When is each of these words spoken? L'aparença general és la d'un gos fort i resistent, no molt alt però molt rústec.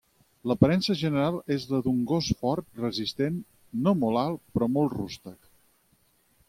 L'aparença 0.51 0.93
general 1.01 1.37
és 1.55 1.67
la 1.73 1.81
d'un 1.87 1.99
gos 2.13 2.31
fort 2.39 2.67
i 2.81 2.81
resistent, 2.85 3.39
no 3.89 3.95
molt 4.05 4.23
alt 4.27 4.43
però 4.57 4.71
molt 4.79 5.01
rústec. 5.01 5.45